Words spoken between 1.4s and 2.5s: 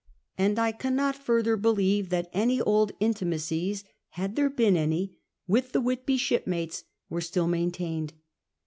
believe that